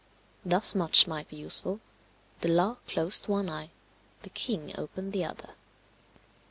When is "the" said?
2.39-2.47, 4.23-4.31, 5.13-5.23